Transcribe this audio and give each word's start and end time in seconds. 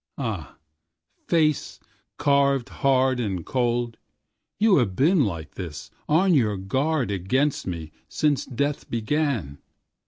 Ah 0.17 0.57
face, 1.27 1.79
carved 2.17 2.69
hard 2.69 3.19
and 3.19 3.45
cold, 3.45 3.97
You 4.57 4.77
have 4.77 4.95
been 4.95 5.23
like 5.25 5.53
this, 5.53 5.91
on 6.09 6.33
your 6.33 6.57
guardAgainst 6.57 7.67
me, 7.67 7.91
since 8.09 8.43
death 8.47 8.89
began. 8.89 9.59